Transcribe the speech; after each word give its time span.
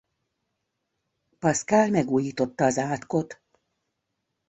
Paszkál 1.39 1.89
megújította 1.89 2.65
az 2.65 2.77
átkot. 2.77 3.41